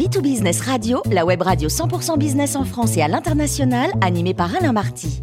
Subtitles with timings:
[0.00, 4.72] B2Business Radio, la web radio 100% business en France et à l'international, animée par Alain
[4.72, 5.20] Marty.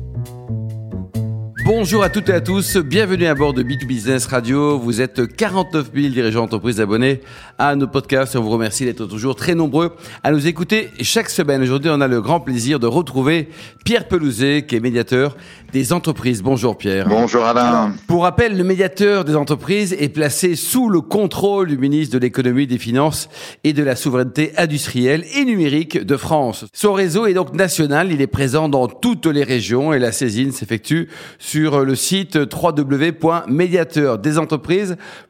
[1.65, 4.77] Bonjour à toutes et à tous, bienvenue à bord de B2Business Radio.
[4.77, 7.21] Vous êtes 49 000 dirigeants d'entreprise abonnés
[7.58, 8.36] à nos podcasts.
[8.36, 11.64] On vous remercie d'être toujours très nombreux à nous écouter chaque semaine.
[11.64, 13.50] Aujourd'hui, on a le grand plaisir de retrouver
[13.84, 15.36] Pierre Pelouzet, qui est médiateur
[15.71, 16.41] des entreprises.
[16.41, 17.07] Bonjour Pierre.
[17.07, 17.93] Bonjour Alain.
[18.07, 22.67] Pour rappel, le médiateur des entreprises est placé sous le contrôle du ministre de l'économie,
[22.67, 23.29] des finances
[23.63, 26.66] et de la souveraineté industrielle et numérique de France.
[26.73, 30.52] Son réseau est donc national, il est présent dans toutes les régions et la saisine
[30.52, 32.38] s'effectue sur le site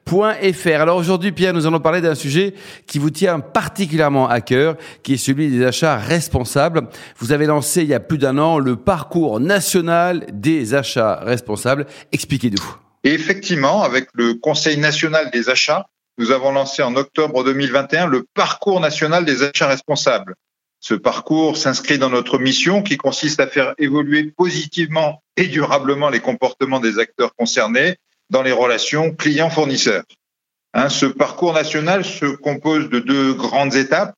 [0.09, 0.81] www.médiateurdesentreprises.fr.
[0.81, 2.53] Alors aujourd'hui Pierre, nous allons parler d'un sujet
[2.85, 6.87] qui vous tient particulièrement à cœur, qui est celui des achats responsables.
[7.17, 11.85] Vous avez lancé il y a plus d'un an le parcours national des achats responsables.
[12.11, 12.77] Expliquez-nous.
[13.03, 15.85] Effectivement, avec le Conseil national des achats,
[16.17, 20.35] nous avons lancé en octobre 2021 le parcours national des achats responsables.
[20.79, 26.19] Ce parcours s'inscrit dans notre mission qui consiste à faire évoluer positivement et durablement les
[26.19, 27.97] comportements des acteurs concernés
[28.29, 30.03] dans les relations clients-fournisseurs.
[30.73, 34.15] Hein, ce parcours national se compose de deux grandes étapes.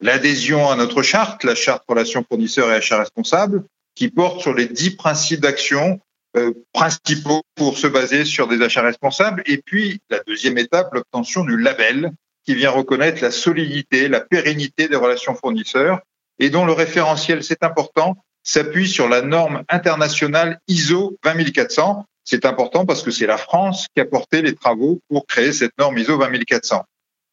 [0.00, 4.66] L'adhésion à notre charte, la charte relations fournisseurs et achats responsables, qui porte sur les
[4.66, 6.00] dix principes d'action
[6.36, 9.42] euh, principaux pour se baser sur des achats responsables.
[9.46, 12.12] Et puis, la deuxième étape, l'obtention du label
[12.44, 16.00] qui vient reconnaître la solidité, la pérennité des relations fournisseurs
[16.38, 22.04] et dont le référentiel, c'est important, s'appuie sur la norme internationale ISO 20400.
[22.26, 25.78] C'est important parce que c'est la France qui a porté les travaux pour créer cette
[25.78, 26.84] norme ISO 20400.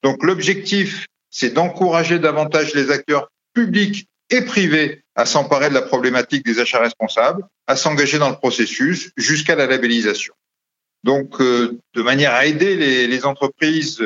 [0.03, 6.45] Donc l'objectif, c'est d'encourager davantage les acteurs publics et privés à s'emparer de la problématique
[6.45, 10.33] des achats responsables, à s'engager dans le processus jusqu'à la labellisation.
[11.03, 12.75] Donc, euh, de manière à aider
[13.07, 14.01] les, entreprises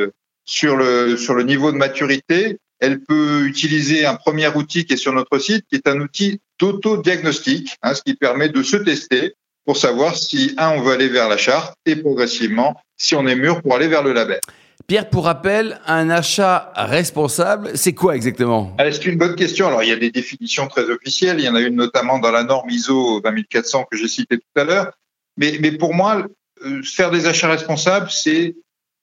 [0.45, 4.97] sur le, sur le niveau de maturité, elle peut utiliser un premier outil qui est
[4.97, 9.35] sur notre site, qui est un outil d'autodiagnostic, hein, ce qui permet de se tester
[9.67, 13.35] pour savoir si, un, on veut aller vers la charte et progressivement, si on est
[13.35, 14.39] mûr pour aller vers le label.
[14.87, 18.73] Pierre, pour rappel, un achat responsable, c'est quoi exactement?
[18.79, 19.67] C'est une bonne question.
[19.67, 21.39] Alors, il y a des définitions très officielles.
[21.39, 24.61] Il y en a une notamment dans la norme ISO 20400 que j'ai citée tout
[24.61, 24.93] à l'heure.
[25.35, 26.25] Mais, mais pour moi,
[26.65, 28.55] euh, faire des achats responsables, c'est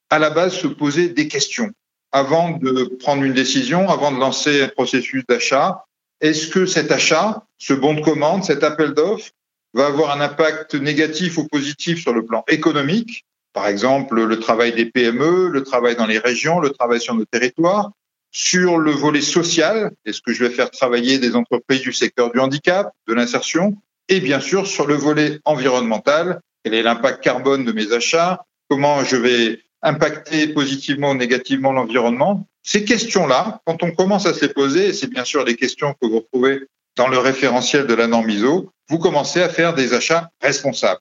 [0.09, 1.71] à la base se poser des questions
[2.11, 5.85] avant de prendre une décision, avant de lancer un processus d'achat.
[6.23, 9.29] Est-ce que cet achat, ce bon de commande, cet appel d'offres,
[9.75, 13.27] va avoir un impact négatif ou positif sur le plan économique.
[13.53, 17.25] Par exemple, le travail des PME, le travail dans les régions, le travail sur nos
[17.25, 17.91] territoires.
[18.31, 22.41] Sur le volet social, est-ce que je vais faire travailler des entreprises du secteur du
[22.41, 23.77] handicap, de l'insertion?
[24.09, 28.45] Et bien sûr, sur le volet environnemental, quel est l'impact carbone de mes achats?
[28.69, 32.47] Comment je vais impacter positivement ou négativement l'environnement?
[32.63, 36.07] Ces questions-là, quand on commence à se les poser, c'est bien sûr les questions que
[36.07, 36.63] vous retrouvez
[36.97, 41.01] dans le référentiel de la norme ISO, vous commencez à faire des achats responsables.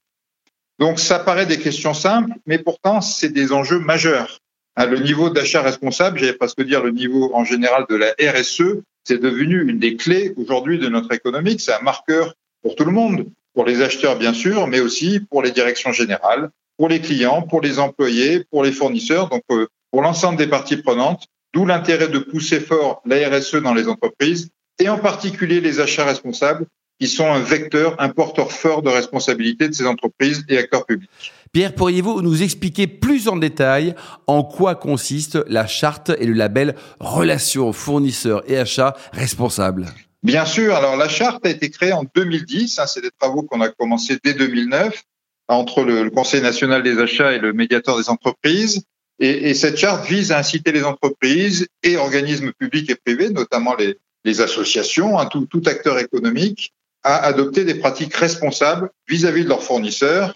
[0.79, 4.39] Donc ça paraît des questions simples, mais pourtant c'est des enjeux majeurs.
[4.75, 8.81] Hein, le niveau d'achat responsable, j'allais presque dire le niveau en général de la RSE,
[9.03, 11.59] c'est devenu une des clés aujourd'hui de notre économie.
[11.59, 12.33] C'est un marqueur
[12.63, 16.49] pour tout le monde, pour les acheteurs bien sûr, mais aussi pour les directions générales,
[16.77, 20.77] pour les clients, pour les employés, pour les fournisseurs, donc euh, pour l'ensemble des parties
[20.77, 21.27] prenantes.
[21.53, 24.49] D'où l'intérêt de pousser fort la RSE dans les entreprises
[24.79, 26.65] et en particulier les achats responsables
[26.99, 31.09] qui sont un vecteur, un porteur fort de responsabilité de ces entreprises et acteurs publics.
[31.51, 33.95] Pierre, pourriez-vous nous expliquer plus en détail
[34.27, 39.87] en quoi consiste la charte et le label Relations fournisseurs et achats responsables?
[40.23, 40.75] Bien sûr.
[40.75, 42.79] Alors la charte a été créée en 2010.
[42.79, 45.03] Hein, c'est des travaux qu'on a commencé dès 2009
[45.49, 48.83] entre le, Conseil national des achats et le médiateur des entreprises.
[49.19, 53.75] Et, et, cette charte vise à inciter les entreprises et organismes publics et privés, notamment
[53.75, 56.73] les, les associations, hein, tout, acteur économique,
[57.03, 60.35] à adopter des pratiques responsables vis-à-vis de leurs fournisseurs.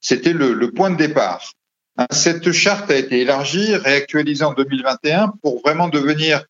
[0.00, 1.52] C'était le, point de départ.
[2.10, 6.44] Cette charte a été élargie, réactualisée en 2021 pour vraiment devenir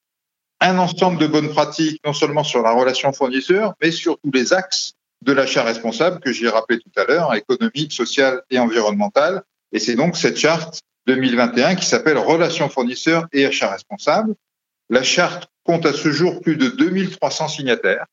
[0.60, 4.52] un ensemble de bonnes pratiques, non seulement sur la relation fournisseur, mais sur tous les
[4.52, 9.42] axes de l'achat responsable que j'ai rappelé tout à l'heure, économique, social et environnemental.
[9.72, 14.34] Et c'est donc cette charte 2021 qui s'appelle Relations fournisseurs et achats responsables.
[14.90, 18.06] La charte compte à ce jour plus de 2300 signataires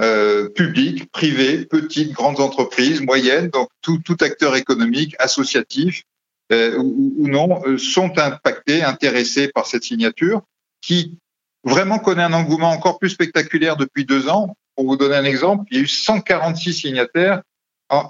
[0.00, 6.04] euh, publics, privés, petites, grandes entreprises, moyennes, donc tout, acteur économique, associatif
[6.52, 10.42] euh, ou, non, euh, sont impactés, intéressés par cette signature
[10.80, 11.18] qui
[11.64, 14.56] vraiment connaît un engouement encore plus spectaculaire depuis deux ans.
[14.76, 17.42] Pour vous donner un exemple, il y a eu 146 signataires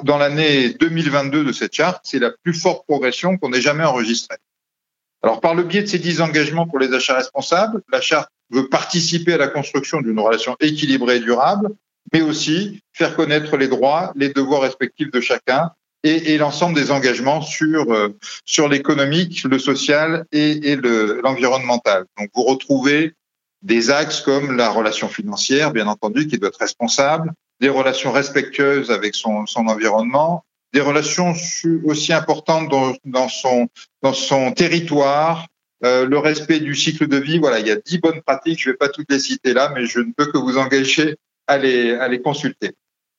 [0.02, 2.02] dans l'année 2022 de cette charte.
[2.04, 4.36] C'est la plus forte progression qu'on ait jamais enregistrée.
[5.22, 8.68] Alors, par le biais de ces dix engagements pour les achats responsables, la charte veut
[8.68, 11.70] participer à la construction d'une relation équilibrée et durable,
[12.12, 15.70] mais aussi faire connaître les droits, les devoirs respectifs de chacun
[16.02, 22.04] et, l'ensemble des engagements sur euh, sur l'économique, le social et, et l'environnemental.
[22.18, 23.14] Donc vous retrouvez
[23.62, 28.90] des axes comme la relation financière, bien entendu, qui doit être responsable, des relations respectueuses
[28.90, 30.44] avec son, son environnement,
[30.74, 31.32] des relations
[31.84, 32.68] aussi importantes
[33.04, 33.68] dans, son,
[34.02, 35.46] dans son territoire,
[35.84, 37.38] euh, le respect du cycle de vie.
[37.38, 38.60] Voilà, il y a dix bonnes pratiques.
[38.60, 41.16] Je ne vais pas toutes les citer là, mais je ne peux que vous engager
[41.46, 42.72] à les, consulter.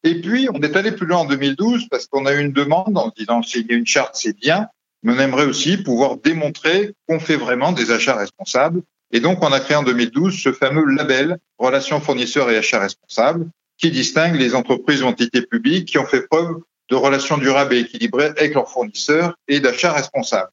[0.04, 2.98] Et puis, on est allé plus loin en 2012 parce qu'on a eu une demande
[2.98, 4.68] en disant signer une charte, c'est bien,
[5.04, 8.82] mais on aimerait aussi pouvoir démontrer qu'on fait vraiment des achats responsables.
[9.12, 13.48] Et donc, on a créé en 2012 ce fameux label Relations fournisseurs et achats responsables
[13.78, 17.80] qui distingue les entreprises ou entités publiques qui ont fait preuve de relations durables et
[17.80, 20.52] équilibrées avec leurs fournisseurs et d'achats responsables.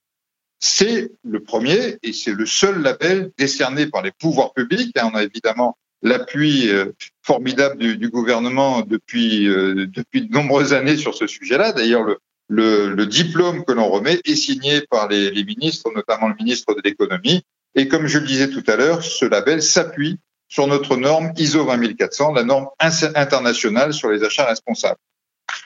[0.64, 4.97] C'est le premier et c'est le seul label décerné par les pouvoirs publics.
[5.03, 11.17] On a évidemment l'appui euh, formidable du, gouvernement depuis, euh, depuis de nombreuses années sur
[11.17, 11.73] ce sujet-là.
[11.73, 16.29] D'ailleurs, le, le, le, diplôme que l'on remet est signé par les, les ministres, notamment
[16.29, 17.43] le ministre de l'économie.
[17.75, 21.65] Et comme je le disais tout à l'heure, ce label s'appuie sur notre norme ISO
[21.65, 25.00] 20400, la norme internationale sur les achats responsables.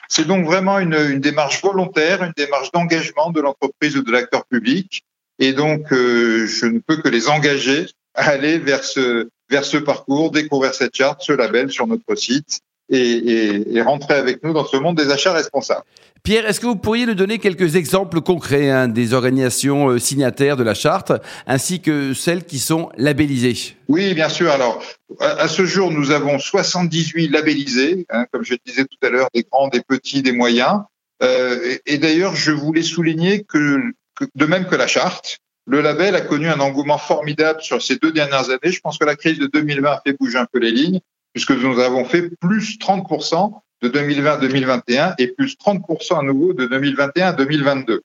[0.09, 5.03] C'est donc vraiment une, démarche volontaire, une démarche d'engagement de l'entreprise ou de l'acteur public.
[5.39, 9.77] Et donc, euh, je ne peux que les engager à aller vers ce, vers ce
[9.77, 14.53] parcours, découvrir cette charte, ce label sur notre site et, et, et rentrer avec nous
[14.53, 15.83] dans ce monde des achats responsables.
[16.23, 20.57] Pierre, est-ce que vous pourriez nous donner quelques exemples concrets hein, des organisations euh, signataires
[20.57, 21.13] de la charte,
[21.45, 23.77] ainsi que celles qui sont labellisées?
[23.87, 24.51] Oui, bien sûr.
[24.51, 24.83] Alors,
[25.19, 29.29] à ce jour, nous avons 78 labellisés, hein, comme je le disais tout à l'heure,
[29.33, 30.81] des grands, des petits, des moyens.
[31.23, 33.79] Euh, et, et d'ailleurs, je voulais souligner que,
[34.15, 37.97] que, de même que la charte, le label a connu un engouement formidable sur ces
[37.97, 38.71] deux dernières années.
[38.71, 41.01] Je pense que la crise de 2020 a fait bouger un peu les lignes,
[41.37, 46.53] puisque nous avons fait plus 30% de 2020 à 2021 et plus 30% à nouveau
[46.53, 48.01] de 2021 à 2022.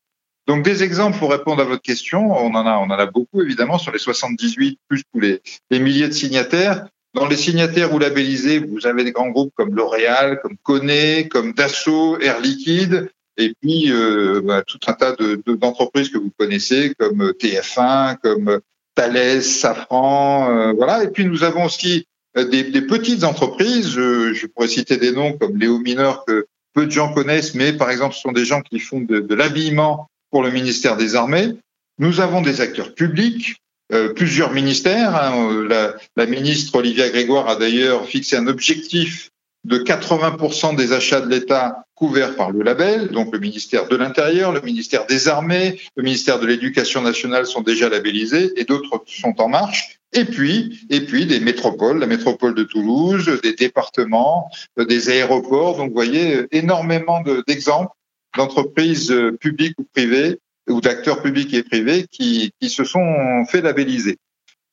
[0.46, 3.40] Donc des exemples pour répondre à votre question, on en a, on en a beaucoup
[3.40, 5.40] évidemment sur les 78 plus tous les,
[5.70, 6.87] milliers de signataires.
[7.14, 11.55] Dans les signataires ou labellisés, vous avez des grands groupes comme L'Oréal, comme Coné, comme
[11.55, 13.08] Dassault, Air Liquide,
[13.38, 18.61] et puis euh, bah, tout un tas d'entreprises de, que vous connaissez comme TF1, comme
[18.94, 21.02] Thales, Safran, euh, voilà.
[21.05, 25.12] Et puis nous avons aussi euh, des, des, petites entreprises, euh, je pourrais citer des
[25.12, 28.44] noms comme Léo Mineur que peu de gens connaissent, mais par exemple, ce sont des
[28.44, 31.50] gens qui font de, l'habillement pour le ministère des Armées.
[31.99, 33.56] Nous avons des acteurs publics,
[33.93, 35.14] euh, plusieurs ministères.
[35.14, 35.67] Hein.
[35.69, 39.29] La, la, ministre Olivia Grégoire a d'ailleurs fixé un objectif
[39.64, 43.08] de 80% des achats de l'État couverts par le label.
[43.08, 47.61] Donc le ministère de l'Intérieur, le ministère des Armées, le ministère de l'Éducation nationale sont
[47.61, 50.00] déjà labellisés et d'autres sont en marche.
[50.12, 55.76] Et puis, et puis des métropoles, la métropole de Toulouse, des départements, euh, des aéroports.
[55.78, 57.92] Donc, vous voyez, euh, énormément d'exemples
[58.36, 60.38] d'entreprises euh, publiques ou privées
[60.68, 64.18] ou d'acteurs publics et privés qui, qui se sont fait labelliser.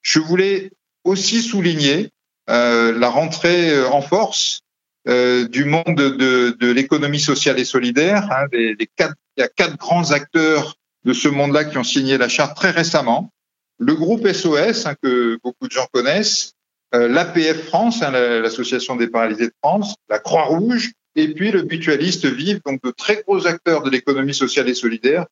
[0.01, 0.71] Je voulais
[1.03, 2.11] aussi souligner
[2.49, 4.61] euh, la rentrée en force
[5.07, 8.29] euh, du monde de, de l'économie sociale et solidaire.
[8.31, 10.75] Hein, les, quatre, il y a quatre grands acteurs
[11.05, 13.31] de ce monde-là qui ont signé la charte très récemment
[13.79, 16.53] le groupe SOS, hein, que beaucoup de gens connaissent,
[16.93, 22.25] euh, l'APF France, hein, l'Association des paralysés de France, la Croix-Rouge, et puis le Mutualiste
[22.25, 25.25] Vive, donc de très gros acteurs de l'économie sociale et solidaire,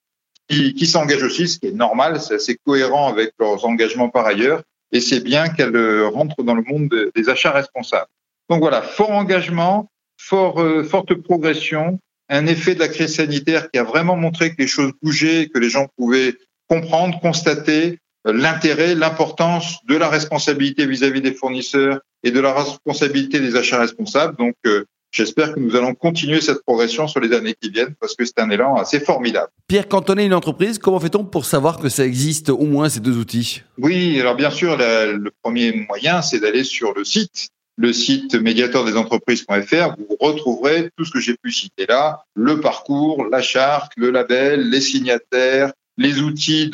[0.50, 4.63] qui, s'engagent aussi, ce qui est normal, c'est assez cohérent avec leurs engagements par ailleurs,
[4.93, 8.07] et c'est bien qu'elles euh, rentrent dans le monde des achats responsables.
[8.50, 9.91] Donc voilà, fort engagement,
[10.31, 14.67] euh, forte progression, un effet de la crise sanitaire qui a vraiment montré que les
[14.67, 16.36] choses bougeaient, que les gens pouvaient
[16.69, 18.00] comprendre, constater,
[18.31, 24.36] l'intérêt, l'importance de la responsabilité vis-à-vis des fournisseurs et de la responsabilité des achats responsables.
[24.38, 28.13] Donc, euh, J'espère que nous allons continuer cette progression sur les années qui viennent parce
[28.15, 29.48] que c'est un élan assez formidable.
[29.67, 32.89] Pierre, quand on est une entreprise, comment fait-on pour savoir que ça existe au moins
[32.89, 33.63] ces deux outils?
[33.77, 38.36] Oui, alors bien sûr, la, le premier moyen, c'est d'aller sur le site, le site
[38.36, 39.96] médiateurdesentreprises.fr.
[39.98, 44.69] Vous retrouverez tout ce que j'ai pu citer là, le parcours, la charte, le label,
[44.69, 46.69] les signataires, les outils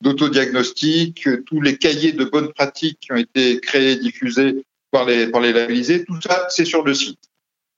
[0.00, 6.04] d'autodiagnostic, tous les cahiers de bonnes pratiques qui ont été créés, diffusés par les, labellisés,
[6.04, 7.20] tout ça, c'est sur le site.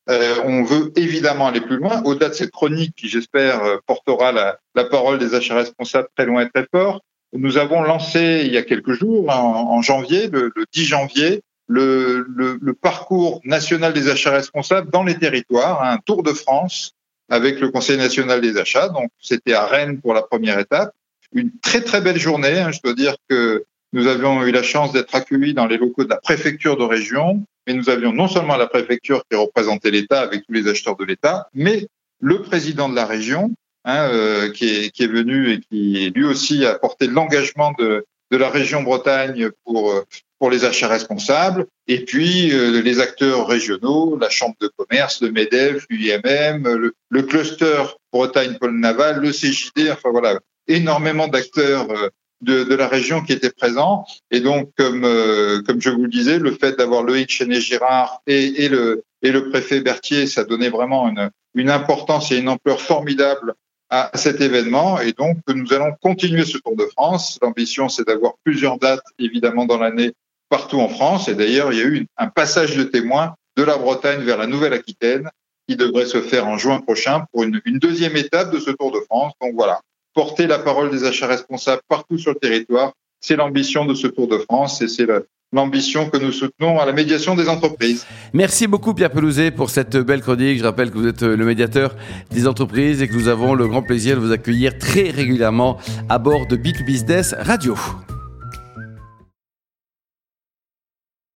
[0.08, 2.02] Euh, on veut évidemment aller plus loin.
[2.04, 6.42] Au-delà de cette chronique qui, j'espère, euh, portera la, parole des achats responsables très loin
[6.46, 7.00] et très fort,
[7.34, 12.72] nous avons lancé il y a quelques jours, en, janvier, le, le, 10 janvier, le,
[12.80, 16.94] parcours national des achats responsables dans les territoires, un tour de France
[17.28, 18.88] avec le Conseil national des achats.
[18.88, 20.92] Donc, c'était à Rennes pour la première étape.
[21.32, 22.58] Une très très belle journée.
[22.58, 22.72] Hein.
[22.72, 26.10] Je dois dire que nous avions eu la chance d'être accueillis dans les locaux de
[26.10, 30.46] la préfecture de région, mais nous avions non seulement la préfecture qui représentait l'État avec
[30.46, 31.86] tous les acheteurs de l'État, mais
[32.20, 33.52] le président de la région
[33.84, 38.04] hein, euh, qui, est, qui, est, venu et qui lui aussi a porté l'engagement de,
[38.30, 39.94] de la région Bretagne pour
[40.38, 45.32] pour les achats responsables, et puis euh, les acteurs régionaux, la Chambre de commerce, le
[45.32, 52.08] MEDEF, l'UIMM, le, le, cluster Bretagne-Pôle Naval, le CJD, enfin voilà, énormément d'acteurs euh,
[52.40, 54.04] de, de, la région qui étaient présents.
[54.30, 58.64] Et donc, comme, euh, comme je vous le disais, le fait d'avoir Loïc Chenet-Girard et,
[58.64, 62.80] et, le, et le préfet Berthier, ça donnait vraiment une, une importance et une ampleur
[62.80, 63.54] formidable
[63.90, 65.00] à cet événement.
[65.00, 67.38] Et donc, nous allons continuer ce Tour de France.
[67.42, 70.12] L'ambition, c'est d'avoir plusieurs dates, évidemment, dans l'année
[70.48, 71.28] partout en France.
[71.28, 74.46] Et d'ailleurs, il y a eu un passage de témoin de la Bretagne vers la
[74.46, 75.28] Nouvelle-Aquitaine
[75.68, 79.00] qui devrait se faire en juin prochain pour une, deuxième étape de ce Tour de
[79.00, 79.34] France.
[79.40, 79.80] Donc voilà,
[80.14, 84.28] porter la parole des achats responsables partout sur le territoire, c'est l'ambition de ce Tour
[84.28, 85.06] de France et c'est
[85.52, 88.06] l'ambition que nous soutenons à la médiation des entreprises.
[88.32, 90.58] Merci beaucoup Pierre Pelouzet pour cette belle chronique.
[90.58, 91.94] Je rappelle que vous êtes le médiateur
[92.30, 95.78] des entreprises et que nous avons le grand plaisir de vous accueillir très régulièrement
[96.08, 97.76] à bord de Bit Business Radio.